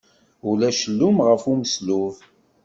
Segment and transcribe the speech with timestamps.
[0.49, 2.15] Ulac llum ɣef umeslub.